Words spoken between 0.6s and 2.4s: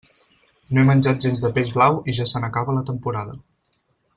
No he menjat gens de peix blau i ja